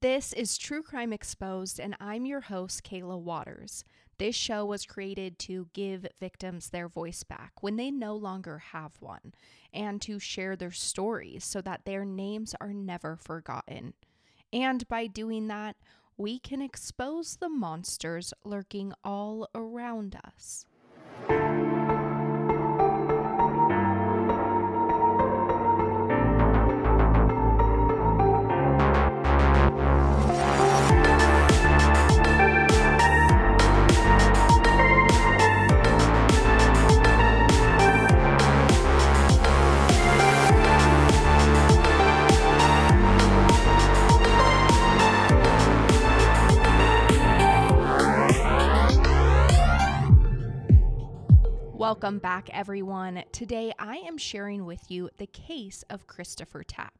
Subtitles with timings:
[0.00, 3.84] This is True Crime Exposed, and I'm your host, Kayla Waters.
[4.18, 8.92] This show was created to give victims their voice back when they no longer have
[9.00, 9.34] one,
[9.74, 13.94] and to share their stories so that their names are never forgotten.
[14.52, 15.74] And by doing that,
[16.16, 20.64] we can expose the monsters lurking all around us.
[52.00, 53.24] Welcome back, everyone.
[53.32, 56.94] Today I am sharing with you the case of Christopher Tapp.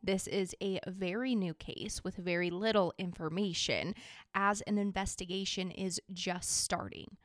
[0.00, 3.96] This is a very new case with very little information
[4.36, 7.16] as an investigation is just starting.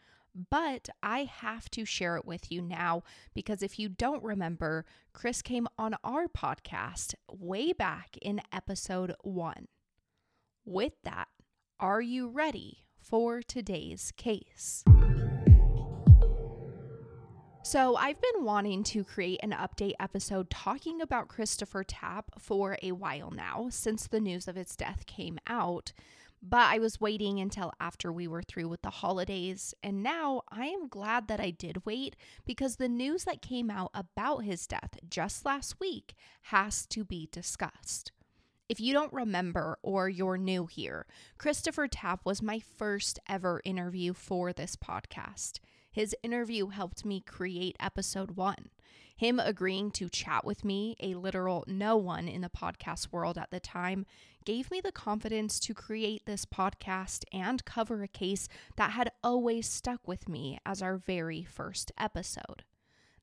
[0.50, 3.04] But I have to share it with you now
[3.36, 9.68] because if you don't remember, Chris came on our podcast way back in episode one.
[10.66, 11.28] With that,
[11.80, 14.84] are you ready for today's case?
[17.64, 22.92] So, I've been wanting to create an update episode talking about Christopher Tapp for a
[22.92, 25.94] while now, since the news of his death came out.
[26.42, 30.66] But I was waiting until after we were through with the holidays, and now I
[30.66, 34.98] am glad that I did wait because the news that came out about his death
[35.08, 36.16] just last week
[36.46, 38.12] has to be discussed.
[38.70, 41.06] If you don't remember or you're new here,
[41.38, 45.60] Christopher Tapp was my first ever interview for this podcast.
[45.92, 48.70] His interview helped me create episode one.
[49.16, 53.52] Him agreeing to chat with me, a literal no one in the podcast world at
[53.52, 54.06] the time,
[54.46, 58.48] gave me the confidence to create this podcast and cover a case
[58.78, 62.64] that had always stuck with me as our very first episode.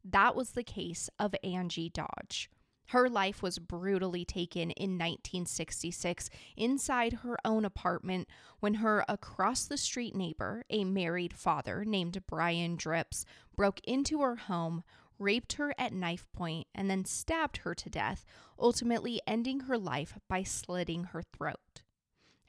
[0.04, 2.50] That was the case of Angie Dodge.
[2.88, 8.28] Her life was brutally taken in 1966 inside her own apartment
[8.60, 14.36] when her across the street neighbor, a married father named Brian Dripps, broke into her
[14.36, 14.84] home,
[15.18, 18.24] raped her at knife point, and then stabbed her to death,
[18.58, 21.82] ultimately ending her life by slitting her throat.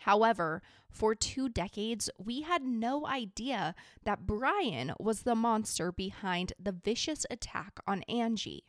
[0.03, 3.75] However, for two decades, we had no idea
[4.05, 8.68] that Brian was the monster behind the vicious attack on Angie.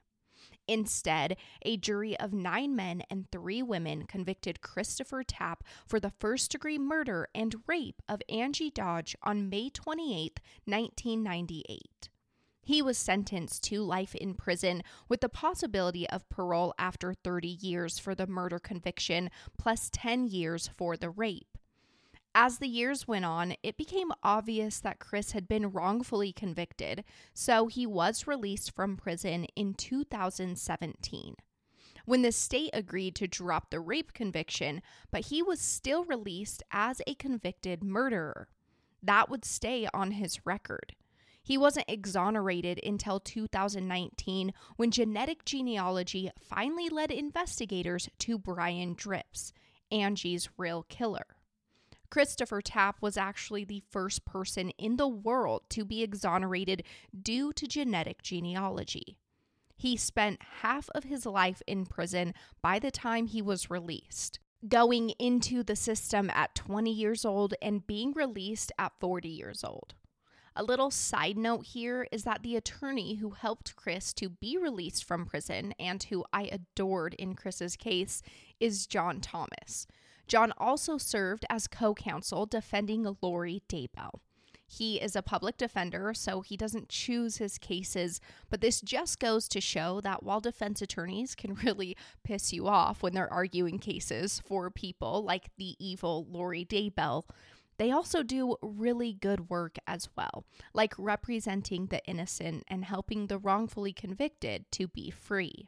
[0.71, 6.53] Instead, a jury of nine men and three women convicted Christopher Tapp for the first
[6.53, 12.09] degree murder and rape of Angie Dodge on May 28, 1998.
[12.63, 17.99] He was sentenced to life in prison with the possibility of parole after 30 years
[17.99, 21.59] for the murder conviction, plus 10 years for the rape.
[22.35, 27.03] As the years went on, it became obvious that Chris had been wrongfully convicted,
[27.35, 31.35] so he was released from prison in 2017.
[32.05, 34.81] When the state agreed to drop the rape conviction,
[35.11, 38.49] but he was still released as a convicted murderer.
[39.03, 40.95] That would stay on his record.
[41.43, 49.53] He wasn't exonerated until 2019 when genetic genealogy finally led investigators to Brian Dripps,
[49.91, 51.27] Angie's real killer.
[52.11, 56.83] Christopher Tapp was actually the first person in the world to be exonerated
[57.23, 59.17] due to genetic genealogy.
[59.77, 64.39] He spent half of his life in prison by the time he was released,
[64.69, 69.95] going into the system at 20 years old and being released at 40 years old.
[70.57, 75.05] A little side note here is that the attorney who helped Chris to be released
[75.05, 78.21] from prison and who I adored in Chris's case
[78.59, 79.87] is John Thomas,
[80.31, 84.21] John also served as co counsel defending Lori Daybell.
[84.65, 89.49] He is a public defender, so he doesn't choose his cases, but this just goes
[89.49, 94.41] to show that while defense attorneys can really piss you off when they're arguing cases
[94.47, 97.25] for people like the evil Lori Daybell,
[97.79, 103.39] they also do really good work as well, like representing the innocent and helping the
[103.39, 105.67] wrongfully convicted to be free.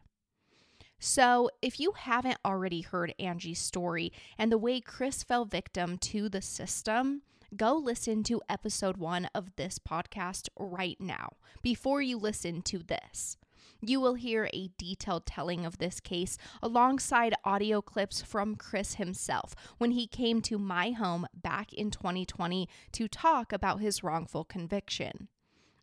[1.05, 6.29] So, if you haven't already heard Angie's story and the way Chris fell victim to
[6.29, 7.23] the system,
[7.57, 13.37] go listen to episode one of this podcast right now before you listen to this.
[13.81, 19.57] You will hear a detailed telling of this case alongside audio clips from Chris himself
[19.79, 25.27] when he came to my home back in 2020 to talk about his wrongful conviction.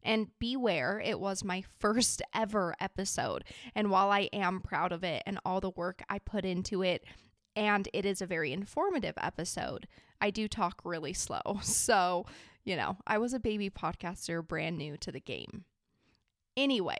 [0.03, 3.43] And beware, it was my first ever episode.
[3.75, 7.03] And while I am proud of it and all the work I put into it,
[7.55, 9.87] and it is a very informative episode.
[10.21, 11.41] I do talk really slow.
[11.61, 12.25] So,
[12.63, 15.65] you know, I was a baby podcaster brand new to the game.
[16.55, 16.97] Anyway,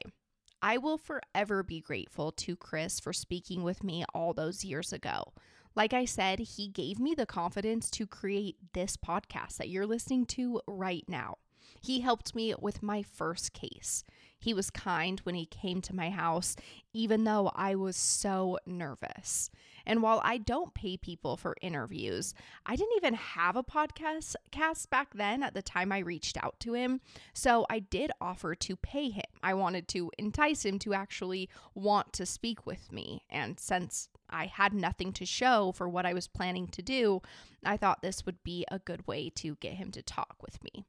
[0.62, 5.34] I will forever be grateful to Chris for speaking with me all those years ago.
[5.76, 10.26] Like I said, he gave me the confidence to create this podcast that you're listening
[10.28, 11.38] to right now.
[11.82, 14.04] He helped me with my first case.
[14.42, 16.56] He was kind when he came to my house,
[16.94, 19.50] even though I was so nervous.
[19.86, 22.34] And while I don't pay people for interviews,
[22.66, 26.58] I didn't even have a podcast cast back then at the time I reached out
[26.62, 27.02] to him.
[27.34, 29.24] So I did offer to pay him.
[29.44, 33.24] I wanted to entice him to actually want to speak with me.
[33.30, 37.22] And since I had nothing to show for what I was planning to do,
[37.66, 40.86] I thought this would be a good way to get him to talk with me.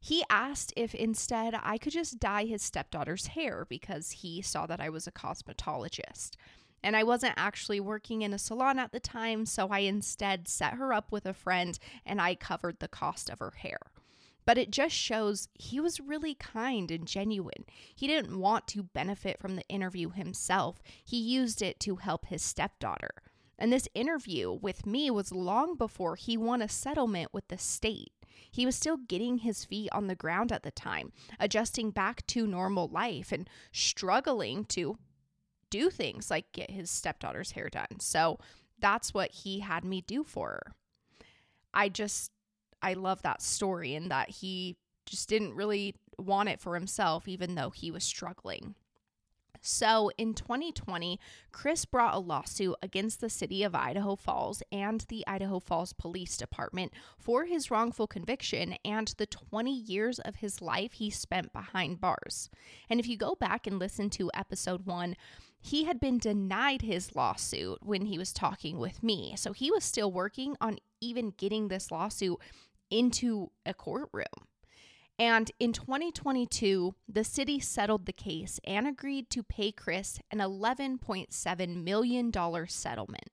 [0.00, 4.80] He asked if instead I could just dye his stepdaughter's hair because he saw that
[4.80, 6.30] I was a cosmetologist.
[6.82, 10.74] And I wasn't actually working in a salon at the time, so I instead set
[10.74, 13.78] her up with a friend and I covered the cost of her hair.
[14.46, 17.66] But it just shows he was really kind and genuine.
[17.94, 22.40] He didn't want to benefit from the interview himself, he used it to help his
[22.40, 23.10] stepdaughter.
[23.58, 28.12] And this interview with me was long before he won a settlement with the state.
[28.50, 32.46] He was still getting his feet on the ground at the time, adjusting back to
[32.46, 34.98] normal life and struggling to
[35.70, 38.00] do things like get his stepdaughter's hair done.
[38.00, 38.38] So
[38.78, 40.72] that's what he had me do for her.
[41.72, 42.32] I just,
[42.82, 44.76] I love that story and that he
[45.06, 48.74] just didn't really want it for himself, even though he was struggling.
[49.60, 51.18] So in 2020,
[51.52, 56.36] Chris brought a lawsuit against the city of Idaho Falls and the Idaho Falls Police
[56.36, 62.00] Department for his wrongful conviction and the 20 years of his life he spent behind
[62.00, 62.48] bars.
[62.88, 65.16] And if you go back and listen to episode one,
[65.60, 69.34] he had been denied his lawsuit when he was talking with me.
[69.36, 72.38] So he was still working on even getting this lawsuit
[72.90, 74.24] into a courtroom.
[75.20, 81.84] And in 2022, the city settled the case and agreed to pay Chris an $11.7
[81.84, 82.32] million
[82.66, 83.28] settlement.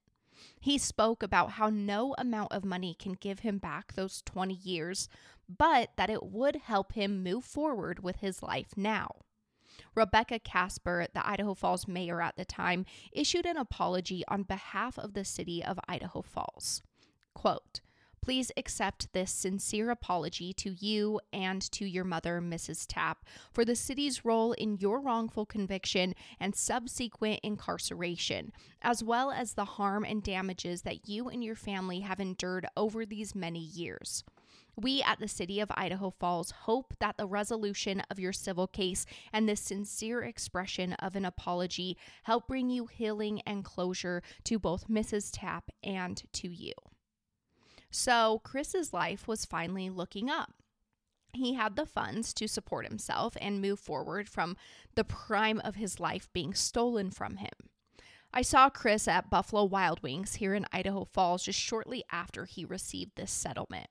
[0.60, 5.07] He spoke about how no amount of money can give him back those 20 years,
[5.48, 9.22] but that it would help him move forward with his life now.
[9.95, 15.13] Rebecca Casper, the Idaho Falls mayor at the time, issued an apology on behalf of
[15.13, 16.81] the city of Idaho Falls.
[17.33, 17.80] Quote,
[18.22, 22.86] Please accept this sincere apology to you and to your mother, Mrs.
[22.88, 29.54] Tapp, for the city's role in your wrongful conviction and subsequent incarceration, as well as
[29.54, 34.24] the harm and damages that you and your family have endured over these many years.
[34.80, 39.08] We at the City of Idaho Falls hope that the resolution of your civil case
[39.34, 44.88] and this sincere expression of an apology help bring you healing and closure to both
[44.88, 45.30] Mrs.
[45.34, 46.74] Tapp and to you.
[47.89, 50.54] So, Chris's life was finally looking up.
[51.34, 54.57] He had the funds to support himself and move forward from
[54.95, 57.51] the prime of his life being stolen from him.
[58.34, 62.66] I saw Chris at Buffalo Wild Wings here in Idaho Falls just shortly after he
[62.66, 63.88] received this settlement.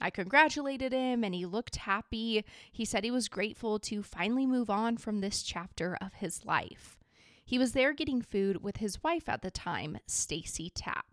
[0.00, 2.44] I congratulated him and he looked happy.
[2.70, 6.98] He said he was grateful to finally move on from this chapter of his life.
[7.44, 11.06] He was there getting food with his wife at the time, Stacy Tapp.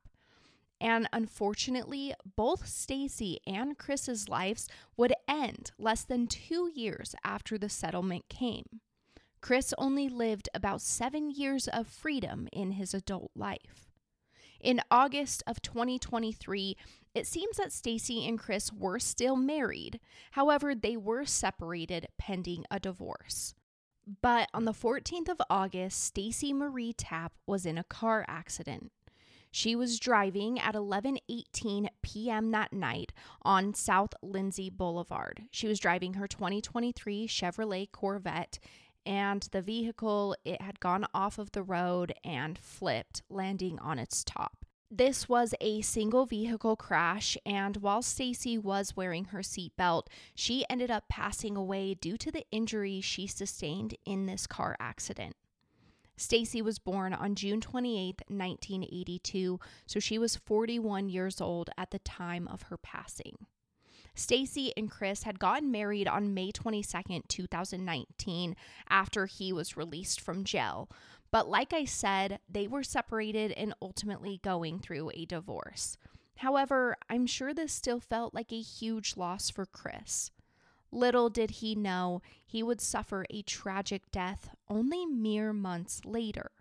[0.81, 4.67] And unfortunately, both Stacy and Chris's lives
[4.98, 8.81] would end less than 2 years after the settlement came.
[9.39, 13.91] Chris only lived about 7 years of freedom in his adult life.
[14.59, 16.77] In August of 2023,
[17.13, 20.00] it seems that Stacy and Chris were still married.
[20.31, 23.53] However, they were separated pending a divorce.
[24.21, 28.91] But on the 14th of August, Stacy Marie Tapp was in a car accident.
[29.55, 32.50] She was driving at 11:18 p.m.
[32.50, 35.43] that night on South Lindsay Boulevard.
[35.51, 38.57] She was driving her 2023 Chevrolet Corvette
[39.05, 44.24] and the vehicle it had gone off of the road and flipped landing on its
[44.24, 50.03] top this was a single vehicle crash and while Stacy was wearing her seatbelt
[50.36, 55.36] she ended up passing away due to the injuries she sustained in this car accident
[56.15, 62.00] Stacy was born on June 28, 1982, so she was 41 years old at the
[62.00, 63.36] time of her passing.
[64.15, 68.55] Stacy and Chris had gotten married on May 22nd, 2019,
[68.88, 70.88] after he was released from jail.
[71.32, 75.98] But like I said, they were separated and ultimately going through a divorce.
[76.38, 80.29] However, I'm sure this still felt like a huge loss for Chris.
[80.93, 86.51] Little did he know he would suffer a tragic death only mere months later.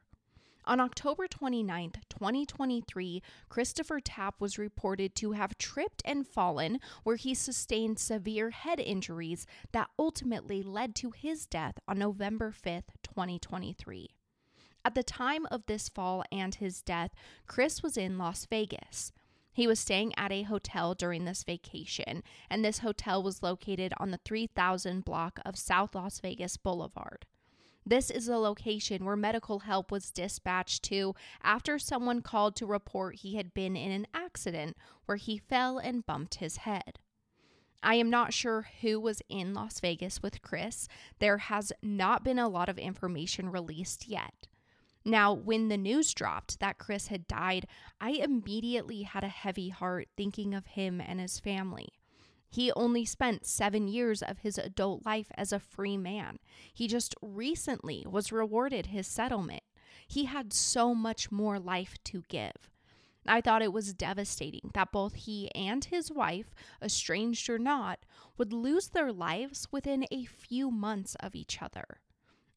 [0.65, 7.35] On October 29, 2023, Christopher Tapp was reported to have tripped and fallen, where he
[7.35, 14.09] sustained severe head injuries that ultimately led to his death on November 5, 2023.
[14.83, 17.11] At the time of this fall and his death,
[17.47, 19.13] Chris was in Las Vegas.
[19.53, 24.11] He was staying at a hotel during this vacation, and this hotel was located on
[24.11, 27.27] the 3000 block of South Las Vegas Boulevard.
[27.85, 33.17] This is the location where medical help was dispatched to after someone called to report
[33.17, 37.01] he had been in an accident where he fell and bumped his head.
[37.83, 40.87] I am not sure who was in Las Vegas with Chris.
[41.19, 44.47] There has not been a lot of information released yet.
[45.05, 47.67] Now, when the news dropped that Chris had died,
[48.01, 51.89] I immediately had a heavy heart thinking of him and his family.
[52.49, 56.39] He only spent seven years of his adult life as a free man.
[56.73, 59.63] He just recently was rewarded his settlement.
[60.07, 62.71] He had so much more life to give.
[63.27, 68.01] I thought it was devastating that both he and his wife, estranged or not,
[68.37, 72.01] would lose their lives within a few months of each other.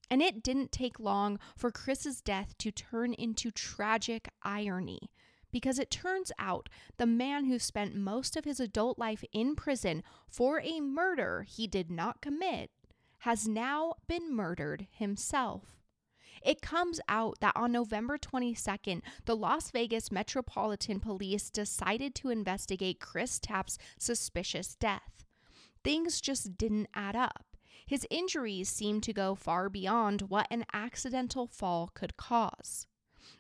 [0.09, 5.09] And it didn't take long for Chris's death to turn into tragic irony
[5.51, 10.03] because it turns out the man who spent most of his adult life in prison
[10.27, 12.71] for a murder he did not commit
[13.19, 15.79] has now been murdered himself.
[16.43, 22.99] It comes out that on November 22nd, the Las Vegas Metropolitan Police decided to investigate
[22.99, 25.23] Chris Tapp's suspicious death.
[25.83, 27.54] Things just didn't add up.
[27.85, 32.87] His injuries seemed to go far beyond what an accidental fall could cause.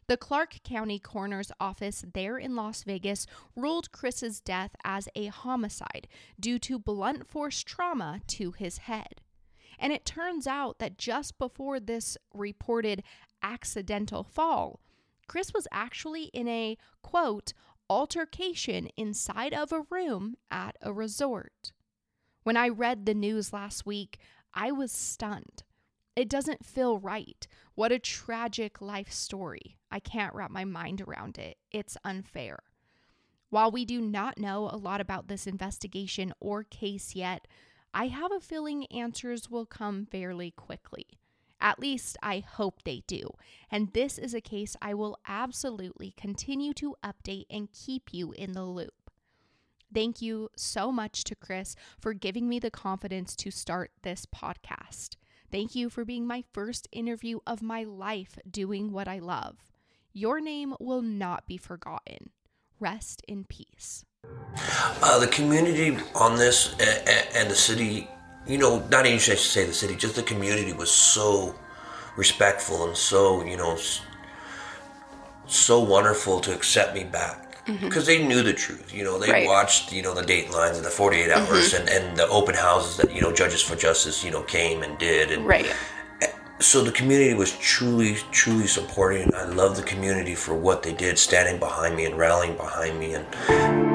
[0.07, 3.25] The Clark County Coroner's Office there in Las Vegas
[3.55, 6.07] ruled Chris's death as a homicide
[6.39, 9.21] due to blunt force trauma to his head.
[9.79, 13.03] And it turns out that just before this reported
[13.41, 14.79] accidental fall,
[15.27, 17.53] Chris was actually in a quote
[17.89, 21.71] altercation inside of a room at a resort.
[22.43, 24.19] When I read the news last week,
[24.55, 25.63] I was stunned.
[26.15, 27.45] It doesn't feel right.
[27.75, 29.75] What a tragic life story.
[29.91, 31.57] I can't wrap my mind around it.
[31.71, 32.59] It's unfair.
[33.49, 37.47] While we do not know a lot about this investigation or case yet,
[37.93, 41.05] I have a feeling answers will come fairly quickly.
[41.59, 43.29] At least I hope they do.
[43.71, 48.53] And this is a case I will absolutely continue to update and keep you in
[48.53, 49.04] the loop.
[49.93, 55.15] Thank you so much to Chris for giving me the confidence to start this podcast.
[55.51, 59.57] Thank you for being my first interview of my life doing what I love.
[60.11, 62.31] Your name will not be forgotten.
[62.79, 64.05] Rest in peace.
[65.01, 68.09] Uh, the community on this and, and, the city,
[68.47, 71.55] you know, not even should I say the city, just the community was so
[72.17, 73.77] respectful and so, you know,
[75.47, 78.21] so wonderful to accept me back because mm-hmm.
[78.21, 78.93] they knew the truth.
[78.93, 79.47] You know, they right.
[79.47, 81.87] watched you know the lines and the 48 hours mm-hmm.
[81.87, 84.97] and, and the open houses that you know Judges for Justice you know came and
[84.97, 85.73] did and right.
[86.61, 89.33] So the community was truly, truly supporting.
[89.35, 93.15] I love the community for what they did, standing behind me and rallying behind me,
[93.15, 93.94] and